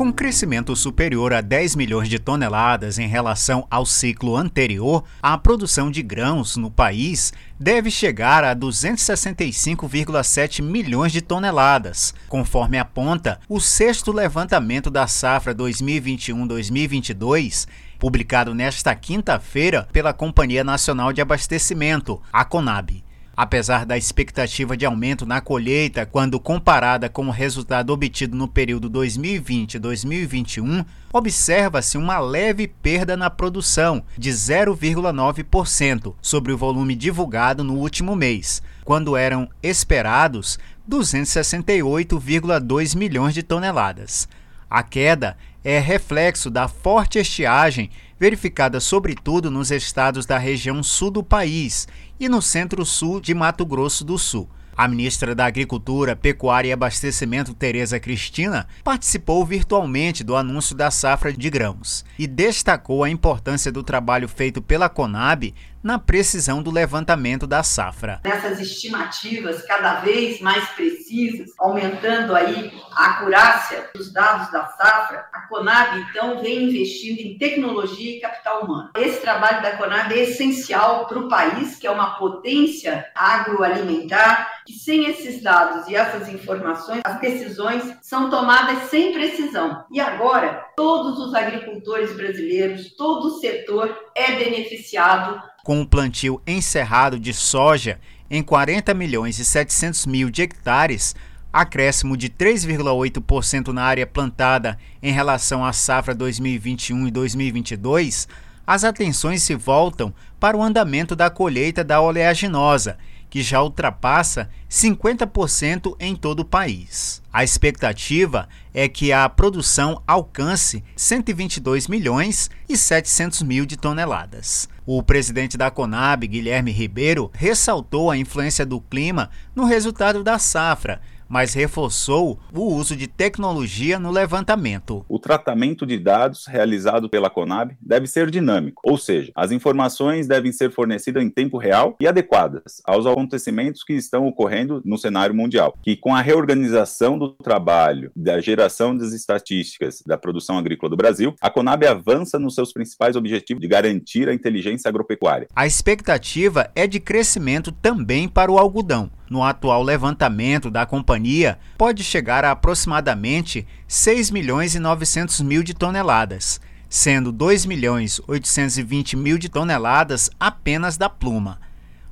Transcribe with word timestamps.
Com 0.00 0.08
crescimento 0.10 0.74
superior 0.74 1.34
a 1.34 1.42
10 1.42 1.76
milhões 1.76 2.08
de 2.08 2.18
toneladas 2.18 2.98
em 2.98 3.06
relação 3.06 3.66
ao 3.70 3.84
ciclo 3.84 4.34
anterior, 4.34 5.04
a 5.22 5.36
produção 5.36 5.90
de 5.90 6.02
grãos 6.02 6.56
no 6.56 6.70
país 6.70 7.34
deve 7.58 7.90
chegar 7.90 8.42
a 8.42 8.56
265,7 8.56 10.62
milhões 10.62 11.12
de 11.12 11.20
toneladas, 11.20 12.14
conforme 12.30 12.78
aponta 12.78 13.38
o 13.46 13.60
sexto 13.60 14.10
levantamento 14.10 14.90
da 14.90 15.06
safra 15.06 15.54
2021-2022 15.54 17.68
publicado 17.98 18.54
nesta 18.54 18.94
quinta-feira 18.94 19.86
pela 19.92 20.14
Companhia 20.14 20.64
Nacional 20.64 21.12
de 21.12 21.20
Abastecimento, 21.20 22.22
a 22.32 22.46
CONAB. 22.46 23.04
Apesar 23.42 23.86
da 23.86 23.96
expectativa 23.96 24.76
de 24.76 24.84
aumento 24.84 25.24
na 25.24 25.40
colheita 25.40 26.04
quando 26.04 26.38
comparada 26.38 27.08
com 27.08 27.26
o 27.26 27.30
resultado 27.30 27.90
obtido 27.90 28.36
no 28.36 28.46
período 28.46 28.90
2020-2021, 28.90 30.84
observa-se 31.10 31.96
uma 31.96 32.18
leve 32.18 32.68
perda 32.68 33.16
na 33.16 33.30
produção, 33.30 34.02
de 34.18 34.28
0,9%, 34.28 36.12
sobre 36.20 36.52
o 36.52 36.58
volume 36.58 36.94
divulgado 36.94 37.64
no 37.64 37.76
último 37.76 38.14
mês, 38.14 38.62
quando 38.84 39.16
eram 39.16 39.48
esperados 39.62 40.58
268,2 40.86 42.94
milhões 42.94 43.32
de 43.32 43.42
toneladas. 43.42 44.28
A 44.70 44.84
queda 44.84 45.36
é 45.64 45.80
reflexo 45.80 46.48
da 46.48 46.68
forte 46.68 47.18
estiagem 47.18 47.90
verificada 48.20 48.78
sobretudo 48.78 49.50
nos 49.50 49.72
estados 49.72 50.24
da 50.24 50.38
região 50.38 50.80
sul 50.80 51.10
do 51.10 51.24
país 51.24 51.88
e 52.20 52.28
no 52.28 52.40
centro-sul 52.40 53.20
de 53.20 53.34
Mato 53.34 53.66
Grosso 53.66 54.04
do 54.04 54.16
Sul. 54.16 54.48
A 54.76 54.86
ministra 54.86 55.34
da 55.34 55.44
Agricultura, 55.44 56.14
Pecuária 56.14 56.68
e 56.68 56.72
Abastecimento, 56.72 57.52
Tereza 57.52 57.98
Cristina, 57.98 58.66
participou 58.84 59.44
virtualmente 59.44 60.22
do 60.22 60.36
anúncio 60.36 60.76
da 60.76 60.90
safra 60.90 61.32
de 61.32 61.50
grãos 61.50 62.04
e 62.18 62.26
destacou 62.26 63.02
a 63.02 63.10
importância 63.10 63.72
do 63.72 63.82
trabalho 63.82 64.28
feito 64.28 64.62
pela 64.62 64.88
Conab 64.88 65.52
na 65.82 65.98
precisão 65.98 66.62
do 66.62 66.70
levantamento 66.70 67.46
da 67.46 67.62
safra. 67.62 68.20
Nessas 68.24 68.60
estimativas 68.60 69.62
cada 69.62 70.00
vez 70.00 70.40
mais 70.40 70.68
precisas, 70.70 71.50
aumentando 71.58 72.34
aí 72.34 72.72
a 72.92 73.06
acurácia 73.06 73.88
dos 73.94 74.12
dados 74.12 74.50
da 74.52 74.66
safra, 74.66 75.26
a 75.32 75.40
Conab 75.48 75.98
então 76.00 76.40
vem 76.40 76.64
investindo 76.64 77.20
em 77.20 77.38
tecnologia 77.38 78.16
e 78.16 78.20
capital 78.20 78.64
humano. 78.64 78.90
Esse 78.96 79.20
trabalho 79.20 79.62
da 79.62 79.76
Conab 79.76 80.12
é 80.12 80.24
essencial 80.24 81.06
para 81.06 81.18
o 81.18 81.28
país, 81.28 81.76
que 81.76 81.86
é 81.86 81.90
uma 81.90 82.18
potência 82.18 83.06
agroalimentar, 83.14 84.62
que 84.66 84.72
sem 84.72 85.06
esses 85.06 85.42
dados 85.42 85.88
e 85.88 85.96
essas 85.96 86.28
informações, 86.28 87.00
as 87.04 87.20
decisões 87.20 87.96
são 88.02 88.28
tomadas 88.28 88.90
sem 88.90 89.12
precisão. 89.12 89.84
E 89.90 90.00
agora, 90.00 90.64
todos 90.76 91.18
os 91.18 91.34
agricultores 91.34 92.14
brasileiros, 92.14 92.94
todo 92.96 93.28
o 93.28 93.40
setor 93.40 93.96
é 94.14 94.32
beneficiado 94.32 95.42
com 95.64 95.80
o 95.80 95.86
plantio 95.86 96.40
encerrado 96.46 97.18
de 97.18 97.32
soja 97.32 97.98
em 98.30 98.42
40 98.42 98.94
milhões 98.94 99.38
e 99.38 99.44
700 99.44 100.06
mil 100.06 100.30
de 100.30 100.42
hectares, 100.42 101.14
acréscimo 101.52 102.16
de 102.16 102.28
3,8% 102.28 103.68
na 103.68 103.82
área 103.82 104.06
plantada 104.06 104.78
em 105.02 105.12
relação 105.12 105.64
à 105.64 105.72
safra 105.72 106.14
2021 106.14 107.08
e 107.08 107.10
2022, 107.10 108.28
as 108.66 108.84
atenções 108.84 109.42
se 109.42 109.54
voltam 109.56 110.14
para 110.38 110.56
o 110.56 110.62
andamento 110.62 111.16
da 111.16 111.28
colheita 111.28 111.82
da 111.82 112.00
oleaginosa, 112.00 112.96
que 113.30 113.42
já 113.42 113.62
ultrapassa 113.62 114.50
50% 114.68 115.94
em 116.00 116.16
todo 116.16 116.40
o 116.40 116.44
país. 116.44 117.22
A 117.32 117.44
expectativa 117.44 118.48
é 118.74 118.88
que 118.88 119.12
a 119.12 119.28
produção 119.28 120.02
alcance 120.06 120.82
122 120.96 121.86
milhões 121.86 122.50
e 122.68 122.76
700 122.76 123.42
mil 123.42 123.64
de 123.64 123.76
toneladas. 123.76 124.68
O 124.84 125.00
presidente 125.00 125.56
da 125.56 125.70
Conab, 125.70 126.26
Guilherme 126.26 126.72
Ribeiro, 126.72 127.30
ressaltou 127.32 128.10
a 128.10 128.16
influência 128.16 128.66
do 128.66 128.80
clima 128.80 129.30
no 129.54 129.64
resultado 129.64 130.24
da 130.24 130.38
safra, 130.38 131.00
mas 131.30 131.54
reforçou 131.54 132.40
o 132.52 132.74
uso 132.74 132.96
de 132.96 133.06
tecnologia 133.06 134.00
no 134.00 134.10
levantamento. 134.10 135.04
O 135.08 135.20
tratamento 135.20 135.86
de 135.86 135.96
dados 135.96 136.46
realizado 136.46 137.08
pela 137.08 137.30
Conab 137.30 137.76
deve 137.80 138.08
ser 138.08 138.28
dinâmico, 138.30 138.82
ou 138.84 138.98
seja, 138.98 139.30
as 139.36 139.52
informações 139.52 140.26
devem 140.26 140.50
ser 140.50 140.72
fornecidas 140.72 141.22
em 141.22 141.30
tempo 141.30 141.56
real 141.56 141.96
e 142.00 142.08
adequadas 142.08 142.82
aos 142.84 143.06
acontecimentos 143.06 143.84
que 143.84 143.92
estão 143.92 144.26
ocorrendo 144.26 144.82
no 144.84 144.98
cenário 144.98 145.34
mundial. 145.34 145.78
Que 145.80 145.96
com 145.96 146.14
a 146.14 146.20
reorganização 146.20 147.16
do 147.16 147.30
trabalho, 147.30 148.10
da 148.16 148.40
geração 148.40 148.96
das 148.96 149.12
estatísticas 149.12 150.02
da 150.04 150.18
produção 150.18 150.58
agrícola 150.58 150.90
do 150.90 150.96
Brasil, 150.96 151.34
a 151.40 151.48
Conab 151.48 151.86
avança 151.86 152.38
nos 152.38 152.56
seus 152.56 152.72
principais 152.72 153.14
objetivos 153.14 153.60
de 153.60 153.68
garantir 153.68 154.28
a 154.28 154.34
inteligência 154.34 154.88
agropecuária. 154.88 155.46
A 155.54 155.66
expectativa 155.66 156.70
é 156.74 156.88
de 156.88 156.98
crescimento 156.98 157.70
também 157.70 158.28
para 158.28 158.50
o 158.50 158.58
algodão 158.58 159.10
no 159.30 159.44
atual 159.44 159.82
levantamento 159.84 160.68
da 160.70 160.84
companhia, 160.84 161.56
pode 161.78 162.02
chegar 162.02 162.44
a 162.44 162.50
aproximadamente 162.50 163.64
6 163.86 164.32
milhões 164.32 164.74
e 164.74 164.80
900 164.80 165.40
mil 165.42 165.62
de 165.62 165.72
toneladas, 165.72 166.60
sendo 166.88 167.30
2 167.30 167.64
milhões 167.64 168.20
820 168.26 169.16
mil 169.16 169.38
de 169.38 169.48
toneladas 169.48 170.28
apenas 170.40 170.96
da 170.96 171.08
pluma. 171.08 171.60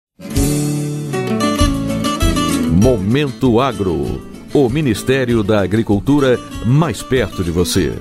Momento 2.81 3.59
Agro. 3.59 4.21
O 4.53 4.69
Ministério 4.69 5.43
da 5.43 5.61
Agricultura 5.61 6.39
mais 6.65 7.01
perto 7.01 7.43
de 7.43 7.51
você. 7.51 7.97